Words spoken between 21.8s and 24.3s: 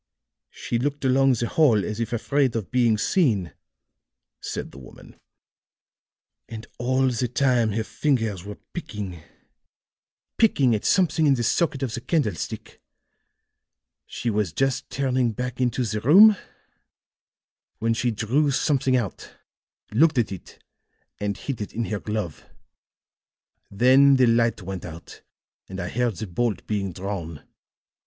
her glove. Then the